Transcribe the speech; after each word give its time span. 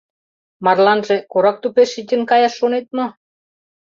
Марланже 0.65 1.17
корак 1.31 1.57
тупеш 1.63 1.89
шинчын 1.93 2.21
каяш 2.29 2.53
шонет 2.59 2.87
мо? 2.97 3.05